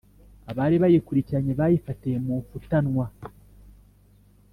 abari 0.51 0.75
bayikurikiranye 0.83 1.53
bayifatiye 1.59 2.17
mu 2.25 2.33
mfutanwa. 2.41 3.05